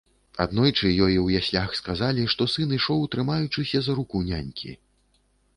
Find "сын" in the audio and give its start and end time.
2.53-2.73